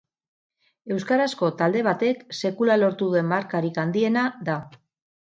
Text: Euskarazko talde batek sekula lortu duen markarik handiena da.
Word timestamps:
Euskarazko 0.93 1.49
talde 1.59 1.83
batek 1.87 2.23
sekula 2.37 2.77
lortu 2.83 3.09
duen 3.11 3.29
markarik 3.33 3.77
handiena 3.83 4.25
da. 4.49 4.57